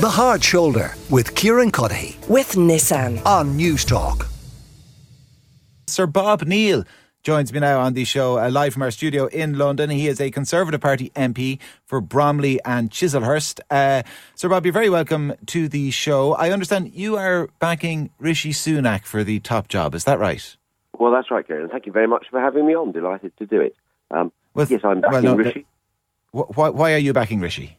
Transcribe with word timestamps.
The 0.00 0.08
Hard 0.08 0.42
Shoulder 0.42 0.94
with 1.10 1.34
Kieran 1.34 1.70
Cuddihy 1.70 2.26
with 2.26 2.52
Nissan 2.52 3.22
on 3.26 3.54
News 3.54 3.84
Talk. 3.84 4.28
Sir 5.88 6.06
Bob 6.06 6.44
Neill 6.44 6.84
joins 7.22 7.52
me 7.52 7.60
now 7.60 7.80
on 7.80 7.92
the 7.92 8.04
show 8.06 8.38
uh, 8.38 8.48
live 8.48 8.72
from 8.72 8.80
our 8.80 8.90
studio 8.90 9.26
in 9.26 9.58
London. 9.58 9.90
He 9.90 10.08
is 10.08 10.18
a 10.18 10.30
Conservative 10.30 10.80
Party 10.80 11.12
MP 11.14 11.58
for 11.84 12.00
Bromley 12.00 12.58
and 12.64 12.88
Chislehurst. 12.88 13.60
Uh, 13.68 14.02
Sir 14.36 14.48
Bob, 14.48 14.64
you're 14.64 14.72
very 14.72 14.88
welcome 14.88 15.34
to 15.48 15.68
the 15.68 15.90
show. 15.90 16.32
I 16.32 16.48
understand 16.48 16.94
you 16.94 17.18
are 17.18 17.50
backing 17.58 18.08
Rishi 18.18 18.52
Sunak 18.54 19.04
for 19.04 19.22
the 19.22 19.38
top 19.40 19.68
job. 19.68 19.94
Is 19.94 20.04
that 20.04 20.18
right? 20.18 20.56
Well, 20.98 21.12
that's 21.12 21.30
right, 21.30 21.46
Kieran. 21.46 21.68
Thank 21.68 21.84
you 21.84 21.92
very 21.92 22.08
much 22.08 22.24
for 22.30 22.40
having 22.40 22.66
me 22.66 22.74
on. 22.74 22.92
Delighted 22.92 23.36
to 23.36 23.44
do 23.44 23.60
it. 23.60 23.76
Um, 24.10 24.32
well, 24.54 24.66
yes, 24.66 24.80
I'm 24.82 25.02
backing 25.02 25.24
well, 25.24 25.36
no, 25.36 25.36
Rishi. 25.36 25.66
Why, 26.30 26.70
why, 26.70 26.94
are 26.94 26.98
you 26.98 27.12
backing 27.12 27.40
Rishi? 27.40 27.76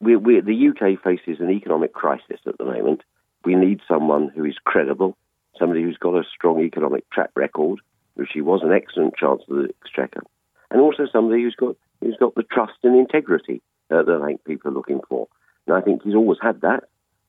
We, 0.00 0.16
we, 0.16 0.40
the 0.40 0.68
UK 0.68 1.02
faces 1.02 1.40
an 1.40 1.50
economic 1.50 1.92
crisis 1.92 2.40
at 2.46 2.58
the 2.58 2.64
moment. 2.64 3.02
We 3.44 3.54
need 3.54 3.80
someone 3.86 4.28
who 4.34 4.44
is 4.44 4.56
credible, 4.64 5.16
somebody 5.58 5.82
who's 5.82 5.98
got 5.98 6.14
a 6.14 6.24
strong 6.34 6.60
economic 6.60 7.08
track 7.10 7.30
record, 7.34 7.80
which 8.14 8.30
he 8.32 8.40
was 8.40 8.62
an 8.62 8.72
excellent 8.72 9.16
Chancellor 9.16 9.62
of 9.62 9.68
the 9.68 9.74
Exchequer, 9.82 10.22
and 10.70 10.80
also 10.80 11.06
somebody 11.10 11.42
who's 11.42 11.54
got 11.54 11.76
who's 12.00 12.16
got 12.18 12.34
the 12.34 12.42
trust 12.42 12.72
and 12.82 12.98
integrity 12.98 13.62
uh, 13.90 14.02
that 14.02 14.20
I 14.22 14.26
think 14.26 14.44
people 14.44 14.70
are 14.70 14.74
looking 14.74 15.00
for. 15.08 15.28
And 15.66 15.76
I 15.76 15.80
think 15.80 16.02
he's 16.02 16.14
always 16.14 16.38
had 16.40 16.62
that. 16.62 16.84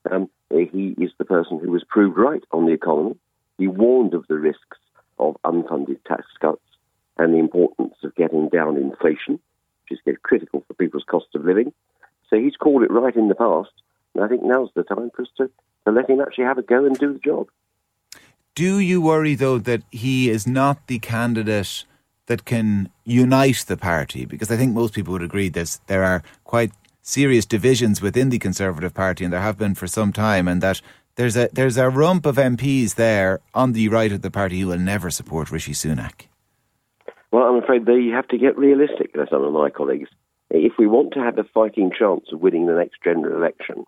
Um, 0.09 0.29
he 0.49 0.95
is 0.97 1.11
the 1.17 1.25
person 1.25 1.59
who 1.59 1.71
was 1.71 1.83
proved 1.87 2.17
right 2.17 2.43
on 2.51 2.65
the 2.65 2.73
economy. 2.73 3.15
He 3.57 3.67
warned 3.67 4.13
of 4.13 4.25
the 4.27 4.35
risks 4.35 4.77
of 5.19 5.37
unfunded 5.45 6.03
tax 6.05 6.23
cuts 6.39 6.61
and 7.17 7.33
the 7.33 7.39
importance 7.39 7.95
of 8.03 8.15
getting 8.15 8.49
down 8.49 8.77
inflation, 8.77 9.39
which 9.89 9.99
is 10.05 10.17
critical 10.23 10.63
for 10.67 10.73
people's 10.73 11.03
cost 11.07 11.27
of 11.35 11.45
living. 11.45 11.73
So 12.31 12.39
he's 12.39 12.55
called 12.55 12.83
it 12.83 12.91
right 12.91 13.15
in 13.15 13.27
the 13.27 13.35
past, 13.35 13.71
and 14.15 14.23
I 14.23 14.27
think 14.27 14.41
now's 14.43 14.69
the 14.73 14.83
time 14.83 15.11
for 15.13 15.23
us 15.23 15.27
to, 15.37 15.51
to 15.85 15.91
let 15.91 16.09
him 16.09 16.21
actually 16.21 16.45
have 16.45 16.57
a 16.57 16.63
go 16.63 16.85
and 16.85 16.97
do 16.97 17.13
the 17.13 17.19
job. 17.19 17.47
Do 18.55 18.79
you 18.79 19.01
worry, 19.01 19.35
though, 19.35 19.57
that 19.59 19.83
he 19.91 20.29
is 20.29 20.47
not 20.47 20.87
the 20.87 20.99
candidate 20.99 21.85
that 22.27 22.45
can 22.45 22.89
unite 23.03 23.65
the 23.67 23.77
party? 23.77 24.25
Because 24.25 24.49
I 24.49 24.55
think 24.55 24.73
most 24.73 24.93
people 24.93 25.11
would 25.13 25.23
agree 25.23 25.49
that 25.49 25.77
there 25.87 26.03
are 26.03 26.23
quite 26.45 26.71
serious 27.01 27.45
divisions 27.45 28.01
within 28.01 28.29
the 28.29 28.39
Conservative 28.39 28.93
Party, 28.93 29.25
and 29.25 29.33
there 29.33 29.41
have 29.41 29.57
been 29.57 29.75
for 29.75 29.87
some 29.87 30.13
time, 30.13 30.47
and 30.47 30.61
that 30.61 30.81
there's 31.15 31.35
a 31.35 31.49
there's 31.51 31.77
a 31.77 31.89
rump 31.89 32.25
of 32.25 32.37
MPs 32.37 32.95
there 32.95 33.41
on 33.53 33.73
the 33.73 33.89
right 33.89 34.11
of 34.11 34.21
the 34.21 34.31
party 34.31 34.61
who 34.61 34.67
will 34.67 34.77
never 34.77 35.09
support 35.09 35.51
Rishi 35.51 35.73
Sunak. 35.73 36.27
Well, 37.31 37.43
I'm 37.43 37.61
afraid 37.61 37.85
they 37.85 38.07
have 38.07 38.27
to 38.29 38.37
get 38.37 38.57
realistic, 38.57 39.11
some 39.29 39.43
of 39.43 39.53
my 39.53 39.69
colleagues 39.69 40.09
if 40.53 40.73
we 40.77 40.87
want 40.87 41.13
to 41.13 41.19
have 41.19 41.37
a 41.37 41.43
fighting 41.43 41.91
chance 41.97 42.25
of 42.31 42.41
winning 42.41 42.65
the 42.65 42.73
next 42.73 43.01
general 43.03 43.35
election, 43.37 43.85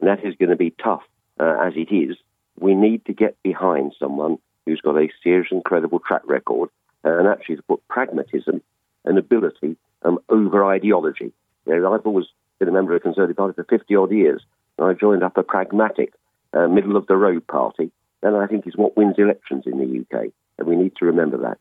and 0.00 0.08
that 0.08 0.24
is 0.24 0.34
going 0.36 0.50
to 0.50 0.56
be 0.56 0.74
tough 0.82 1.02
uh, 1.38 1.56
as 1.62 1.74
it 1.76 1.94
is, 1.94 2.16
we 2.58 2.74
need 2.74 3.04
to 3.06 3.12
get 3.12 3.40
behind 3.42 3.94
someone 3.98 4.38
who's 4.66 4.80
got 4.80 4.96
a 4.96 5.08
serious 5.22 5.48
and 5.50 5.64
credible 5.64 6.00
track 6.00 6.22
record 6.26 6.68
uh, 7.04 7.16
and 7.18 7.28
actually 7.28 7.56
to 7.56 7.62
put 7.62 7.86
pragmatism 7.88 8.60
and 9.04 9.18
ability 9.18 9.76
um, 10.02 10.18
over 10.28 10.64
ideology. 10.64 11.32
You 11.66 11.80
know, 11.80 11.94
I've 11.94 12.06
always 12.06 12.26
been 12.58 12.68
a 12.68 12.72
member 12.72 12.94
of 12.94 13.00
the 13.00 13.04
Conservative 13.04 13.36
Party 13.36 13.54
for 13.54 13.64
50 13.64 13.94
odd 13.94 14.10
years, 14.10 14.42
and 14.78 14.88
I 14.88 14.94
joined 14.94 15.22
up 15.22 15.36
a 15.36 15.42
pragmatic, 15.42 16.12
uh, 16.52 16.66
middle 16.66 16.96
of 16.96 17.06
the 17.06 17.16
road 17.16 17.46
party, 17.46 17.92
and 18.22 18.36
I 18.36 18.46
think 18.46 18.66
is 18.66 18.76
what 18.76 18.96
wins 18.96 19.14
elections 19.18 19.64
in 19.66 19.78
the 19.78 20.00
UK, 20.00 20.32
and 20.58 20.68
we 20.68 20.76
need 20.76 20.96
to 20.96 21.06
remember 21.06 21.38
that 21.38 21.58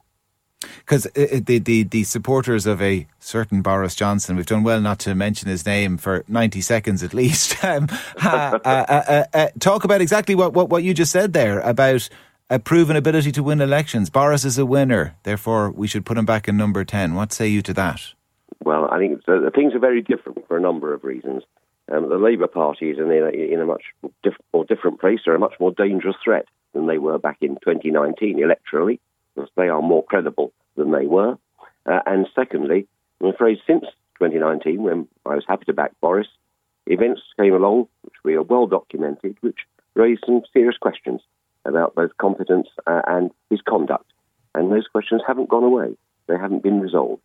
because 0.80 1.04
the, 1.14 1.60
the 1.60 1.84
the 1.84 2.04
supporters 2.04 2.66
of 2.66 2.82
a 2.82 3.08
certain 3.20 3.62
Boris 3.62 3.96
Johnson, 3.96 4.36
we've 4.36 4.46
done 4.46 4.64
well 4.64 4.82
not 4.82 5.00
to 5.00 5.16
mention 5.16 5.50
his 5.50 5.66
name 5.66 5.98
for 5.98 6.24
ninety 6.28 6.62
seconds 6.62 7.04
at 7.04 7.14
least. 7.14 7.56
Um, 7.70 7.88
uh, 8.24 8.58
uh, 8.66 9.24
uh, 9.34 9.48
talk 9.60 9.84
about 9.84 10.02
exactly 10.02 10.34
what, 10.34 10.54
what, 10.54 10.70
what 10.70 10.82
you 10.82 10.94
just 10.94 11.12
said 11.12 11.34
there 11.34 11.60
about 11.60 12.08
a 12.50 12.58
proven 12.58 12.96
ability 12.96 13.32
to 13.34 13.44
win 13.44 13.62
elections. 13.62 14.10
Boris 14.10 14.46
is 14.46 14.58
a 14.58 14.66
winner, 14.66 15.16
therefore 15.24 15.70
we 15.70 15.86
should 15.86 16.06
put 16.06 16.18
him 16.18 16.26
back 16.26 16.48
in 16.48 16.58
number 16.58 16.84
ten. 16.86 17.16
What 17.16 17.34
say 17.34 17.48
you 17.48 17.62
to 17.64 17.74
that? 17.74 18.14
Well, 18.64 18.90
I 18.90 18.98
think 18.98 19.24
things 19.54 19.74
are 19.74 19.80
very 19.80 20.02
different 20.02 20.48
for 20.48 20.58
a 20.58 20.62
number 20.62 20.94
of 20.94 21.04
reasons. 21.04 21.44
Um, 21.92 22.10
the 22.10 22.18
Labour 22.18 22.48
Party 22.48 22.92
is 22.92 22.98
in 22.98 23.10
a, 23.10 23.54
in 23.54 23.60
a 23.60 23.66
much 23.66 23.84
diff- 24.24 24.34
more 24.54 24.66
different 24.66 25.00
place. 25.00 25.20
They're 25.26 25.36
a 25.36 25.40
much 25.40 25.56
more 25.60 25.72
dangerous 25.72 26.16
threat 26.24 26.46
than 26.74 26.88
they 26.88 26.98
were 26.98 27.18
back 27.18 27.38
in 27.42 27.56
2019 27.56 28.38
electorally, 28.40 29.00
because 29.34 29.50
they 29.56 29.70
are 29.70 29.82
more 29.82 30.04
credible 30.04 30.52
than 30.90 31.00
they 31.00 31.08
were. 31.08 31.38
Uh, 31.86 32.00
and 32.06 32.28
secondly, 32.36 32.88
I'm 33.22 33.28
afraid 33.28 33.60
since 33.66 33.84
2019, 34.20 34.84
when 34.84 35.08
I 35.26 35.36
was 35.36 35.46
happy 35.48 35.66
to 35.66 35.74
back 35.74 35.92
Boris, 36.02 36.28
events 36.86 37.22
came 37.40 37.54
along 37.54 37.88
which 38.02 38.16
we 38.24 38.36
are 38.36 38.44
well 38.44 38.68
documented, 38.68 39.38
which 39.42 39.60
raised 39.96 40.24
some 40.26 40.42
serious 40.54 40.78
questions 40.78 41.22
about 41.66 41.96
both 41.96 42.16
competence 42.18 42.68
uh, 42.88 43.02
and 43.08 43.32
his 43.50 43.62
conduct. 43.62 44.12
And 44.56 44.72
those 44.72 44.88
questions 44.88 45.22
haven't 45.26 45.50
gone 45.50 45.64
away. 45.64 45.96
They 46.28 46.38
haven't 46.38 46.64
been 46.64 46.80
resolved. 46.80 47.22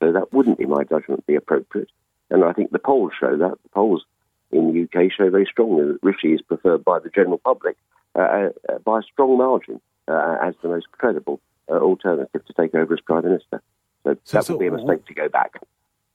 So 0.00 0.12
that 0.12 0.32
wouldn't, 0.32 0.60
in 0.60 0.70
my 0.70 0.84
judgment, 0.84 1.26
be 1.26 1.36
appropriate. 1.36 1.90
And 2.30 2.44
I 2.44 2.52
think 2.52 2.70
the 2.70 2.78
polls 2.78 3.12
show 3.18 3.36
that. 3.36 3.58
The 3.62 3.68
polls 3.70 4.04
in 4.50 4.72
the 4.72 4.82
UK 4.82 5.10
show 5.12 5.30
very 5.30 5.46
strongly 5.50 5.86
that 5.86 5.98
Rishi 6.02 6.32
is 6.32 6.42
preferred 6.42 6.84
by 6.84 6.98
the 6.98 7.08
general 7.08 7.38
public 7.38 7.76
uh, 8.14 8.50
uh 8.68 8.78
by 8.84 8.98
a 8.98 9.02
strong 9.02 9.38
margin 9.38 9.80
uh, 10.06 10.36
as 10.42 10.54
the 10.62 10.68
most 10.68 10.92
credible 10.92 11.40
Uh, 11.72 11.76
alternative 11.76 12.44
to 12.44 12.52
take 12.52 12.74
over 12.74 12.92
as 12.92 13.00
Prime 13.00 13.24
Minister. 13.24 13.62
So, 14.04 14.16
so 14.24 14.38
that 14.38 14.48
would 14.50 14.58
be 14.58 14.66
a 14.66 14.72
mistake 14.72 15.06
to 15.06 15.14
go 15.14 15.28
back. 15.30 15.52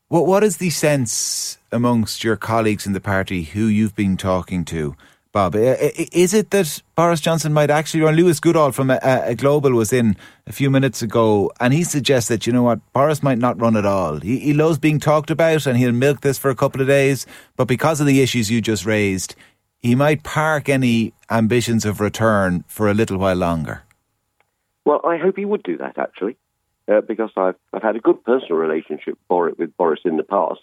What 0.07 0.27
What 0.27 0.43
is 0.43 0.57
the 0.57 0.69
sense 0.69 1.57
amongst 1.71 2.23
your 2.23 2.35
colleagues 2.35 2.85
in 2.85 2.93
the 2.93 3.01
party 3.01 3.41
who 3.43 3.65
you've 3.65 3.95
been 3.95 4.17
talking 4.17 4.65
to, 4.65 4.95
Bob? 5.31 5.55
Is 5.55 6.35
it 6.35 6.51
that 6.51 6.83
Boris 6.95 7.21
Johnson 7.21 7.53
might 7.53 7.71
actually 7.71 8.01
run? 8.01 8.15
Lewis 8.15 8.39
Goodall 8.39 8.71
from 8.71 8.91
a, 8.91 8.99
a 9.01 9.33
Global 9.33 9.71
was 9.71 9.91
in 9.91 10.15
a 10.45 10.51
few 10.51 10.69
minutes 10.69 11.01
ago, 11.01 11.51
and 11.59 11.73
he 11.73 11.83
suggests 11.83 12.29
that 12.29 12.45
you 12.45 12.53
know 12.53 12.63
what, 12.63 12.79
Boris 12.93 13.23
might 13.23 13.39
not 13.39 13.59
run 13.59 13.75
at 13.75 13.85
all. 13.85 14.19
He, 14.19 14.37
he 14.39 14.53
loves 14.53 14.77
being 14.77 14.99
talked 14.99 15.31
about, 15.31 15.65
and 15.65 15.75
he'll 15.75 15.91
milk 15.91 16.21
this 16.21 16.37
for 16.37 16.51
a 16.51 16.55
couple 16.55 16.81
of 16.81 16.87
days. 16.87 17.25
But 17.55 17.65
because 17.65 17.99
of 17.99 18.05
the 18.05 18.21
issues 18.21 18.51
you 18.51 18.61
just 18.61 18.85
raised, 18.85 19.33
he 19.79 19.95
might 19.95 20.21
park 20.21 20.69
any 20.69 21.13
ambitions 21.31 21.83
of 21.83 21.99
return 21.99 22.63
for 22.67 22.87
a 22.89 22.93
little 22.93 23.17
while 23.17 23.35
longer. 23.37 23.83
Well, 24.87 25.01
I 25.03 25.17
hope 25.17 25.35
he 25.35 25.43
would 25.43 25.63
do 25.63 25.75
that 25.79 25.97
actually, 25.97 26.37
uh, 26.87 27.01
because 27.01 27.31
I've 27.35 27.55
I've 27.73 27.83
had 27.83 27.97
a 27.97 27.99
good 27.99 28.23
personal 28.23 28.55
relationship 28.55 29.17
with 29.29 29.75
Boris 29.75 29.99
in 30.05 30.15
the 30.15 30.23
past, 30.23 30.61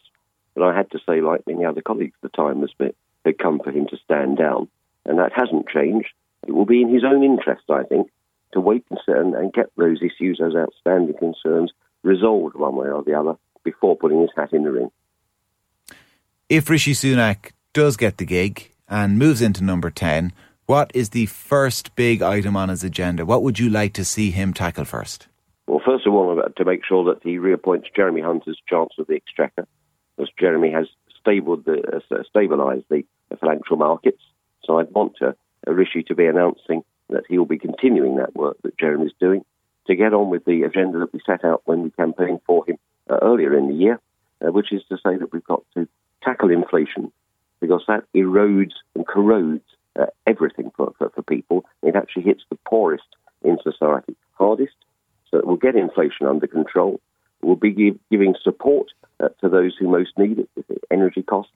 but 0.54 0.64
I 0.64 0.74
had 0.74 0.90
to 0.92 0.98
say, 1.06 1.20
like 1.20 1.46
many 1.46 1.66
other 1.66 1.82
colleagues, 1.82 2.16
the 2.22 2.30
time 2.30 2.62
has 2.62 2.72
been, 2.78 2.94
had 3.26 3.36
come 3.36 3.60
for 3.62 3.70
him 3.70 3.86
to 3.88 3.98
stand 4.02 4.38
down, 4.38 4.68
and 5.04 5.18
that 5.18 5.32
hasn't 5.36 5.68
changed. 5.68 6.08
It 6.46 6.52
will 6.52 6.64
be 6.64 6.80
in 6.80 6.88
his 6.88 7.04
own 7.04 7.22
interest, 7.22 7.64
I 7.68 7.82
think, 7.82 8.08
to 8.54 8.60
wait 8.60 8.86
and, 9.06 9.34
and 9.34 9.52
get 9.52 9.70
those 9.76 10.00
issues, 10.00 10.38
those 10.38 10.56
outstanding 10.56 11.18
concerns, 11.18 11.70
resolved 12.02 12.54
one 12.56 12.76
way 12.76 12.88
or 12.88 13.02
the 13.02 13.12
other 13.12 13.36
before 13.62 13.94
putting 13.94 14.22
his 14.22 14.30
hat 14.34 14.54
in 14.54 14.64
the 14.64 14.72
ring. 14.72 14.91
If 16.48 16.70
Rishi 16.70 16.94
Sunak 16.94 17.50
does 17.74 17.98
get 17.98 18.16
the 18.16 18.24
gig 18.24 18.72
and 18.88 19.18
moves 19.18 19.42
into 19.42 19.62
number 19.62 19.91
10, 19.91 20.32
what 20.66 20.91
is 20.94 21.10
the 21.10 21.26
first 21.26 21.94
big 21.94 22.22
item 22.22 22.56
on 22.56 22.69
his 22.69 22.82
agenda? 22.82 23.26
What 23.26 23.42
would 23.42 23.58
you 23.58 23.69
like 23.69 23.92
to 23.94 24.04
see 24.04 24.30
him 24.30 24.54
tackle 24.54 24.84
first? 24.84 25.28
Well, 25.66 25.82
first 25.84 26.06
of 26.06 26.14
all, 26.14 26.42
to 26.42 26.64
make 26.64 26.84
sure 26.84 27.04
that 27.06 27.22
he 27.22 27.38
reappoints 27.38 27.88
Jeremy 27.94 28.20
Hunt 28.22 28.44
as 28.48 28.56
Chancellor 28.69 29.03
of 29.03 29.06
the 29.06 29.16
Exchequer, 29.16 29.66
because 30.16 30.32
Jeremy 30.38 30.70
has 30.72 30.86
stabilised 31.24 31.64
the, 31.64 32.00
uh, 32.12 32.22
stabilised 32.34 32.84
the 32.88 33.04
financial 33.41 33.76
markets. 33.76 34.22
So 34.64 34.78
I'd 34.78 34.91
want 34.91 35.16
to, 35.19 35.34
uh, 35.66 35.72
Rishi 35.72 36.03
to 36.04 36.14
be 36.14 36.26
announcing 36.26 36.82
that 37.10 37.24
he 37.28 37.38
will 37.38 37.47
be 37.47 37.58
continuing 37.58 38.16
that 38.16 38.34
work 38.34 38.56
that 38.62 38.78
Jeremy's 38.78 39.12
doing 39.20 39.44
to 39.86 39.94
get 39.94 40.14
on 40.14 40.30
with 40.30 40.44
the 40.44 40.62
agenda 40.62 40.98
that 41.00 41.12
we 41.12 41.20
set 41.26 41.44
out 41.44 41.62
when 41.66 41.82
we 41.82 41.91
campaigned 41.91 42.41
for 42.47 42.64
him 42.66 42.78
uh, 43.10 43.19
earlier 43.20 43.56
in 43.56 43.69
the 43.69 43.74
year, 43.74 44.00
uh, 44.41 44.50
which 44.50 44.72
is 44.72 44.82
to 44.88 44.97
say 44.97 45.16
that 45.16 45.32
we've 45.32 45.44
got 45.44 45.62
to 45.74 45.86
tackle 46.22 46.50
inflation 46.50 47.12
because 47.60 47.82
that 47.86 48.04
erodes 48.15 48.72
and 48.94 49.06
corrodes 49.06 49.62
uh, 49.98 50.06
everything 50.26 50.70
for, 50.76 50.92
for, 50.98 51.10
for, 51.10 51.22
people. 51.22 51.64
It 51.82 51.96
actually 51.96 52.24
hits 52.24 52.42
the 52.50 52.58
poorest 52.66 53.04
in 53.42 53.58
society 53.62 54.16
hardest. 54.32 54.74
So 55.30 55.38
it 55.38 55.46
will 55.46 55.56
get 55.56 55.76
inflation 55.76 56.26
under 56.26 56.46
control. 56.46 57.00
It 57.42 57.46
will 57.46 57.56
be 57.56 57.72
give, 57.72 57.98
giving 58.10 58.34
support 58.42 58.88
uh, 59.20 59.28
to 59.41 59.48
those 59.48 59.74
who 59.78 59.88
most 59.88 60.16
need 60.16 60.38
it 60.38 60.48
with 60.56 60.66
energy 60.91 61.22
costs 61.22 61.52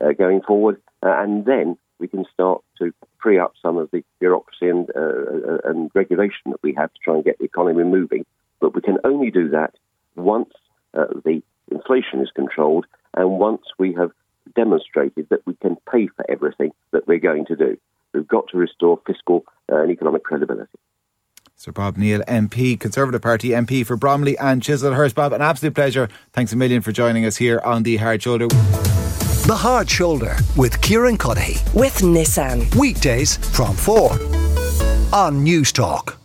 uh, 0.00 0.12
going 0.12 0.42
forward. 0.42 0.80
Uh, 1.02 1.14
and 1.18 1.44
then 1.44 1.76
we 1.98 2.08
can 2.08 2.24
start 2.32 2.62
to 2.78 2.92
free 3.22 3.38
up 3.38 3.54
some 3.62 3.78
of 3.78 3.90
the 3.90 4.04
bureaucracy 4.20 4.68
and, 4.68 4.90
uh, 4.94 5.00
uh, 5.00 5.58
and 5.64 5.90
regulation 5.94 6.50
that 6.50 6.62
we 6.62 6.74
have 6.74 6.92
to 6.92 7.00
try 7.02 7.14
and 7.14 7.24
get 7.24 7.38
the 7.38 7.44
economy 7.44 7.84
moving. 7.84 8.24
But 8.60 8.74
we 8.74 8.80
can 8.80 8.98
only 9.04 9.30
do 9.30 9.48
that 9.50 9.74
once 10.16 10.50
the 10.92 11.42
inflation 11.70 12.20
is 12.20 12.30
controlled 12.34 12.86
and 13.14 13.38
once 13.38 13.62
we 13.78 13.92
have 13.94 14.12
demonstrated 14.54 15.28
that 15.30 15.46
we 15.46 15.54
can 15.60 15.76
pay 15.90 16.08
for 16.08 16.24
everything 16.28 16.72
that 16.92 17.06
we're 17.06 17.18
going 17.18 17.46
to 17.46 17.56
do. 17.56 17.76
We've 18.12 18.26
got 18.26 18.48
to 18.48 18.58
restore 18.58 19.00
fiscal 19.06 19.44
uh, 19.70 19.82
and 19.82 19.90
economic 19.90 20.24
credibility. 20.24 20.70
Sir 21.56 21.72
Bob 21.72 21.96
Neill, 21.96 22.20
MP, 22.22 22.78
Conservative 22.78 23.22
Party 23.22 23.50
MP 23.50 23.86
for 23.86 23.96
Bromley 23.96 24.36
and 24.38 24.60
Chislehurst. 24.60 25.14
Bob, 25.14 25.32
an 25.32 25.40
absolute 25.40 25.74
pleasure. 25.74 26.08
Thanks 26.32 26.52
a 26.52 26.56
million 26.56 26.82
for 26.82 26.92
joining 26.92 27.24
us 27.24 27.36
here 27.36 27.60
on 27.64 27.84
the 27.84 27.96
Hard 27.96 28.22
Shoulder. 28.22 28.48
The 28.48 29.56
Hard 29.56 29.88
Shoulder 29.88 30.36
with 30.56 30.80
Kieran 30.80 31.16
Cuddihy. 31.16 31.62
With 31.74 31.98
Nissan. 31.98 32.74
Weekdays 32.74 33.36
from 33.36 33.76
4 33.76 34.18
on 35.12 35.44
News 35.44 35.70
Talk. 35.70 36.23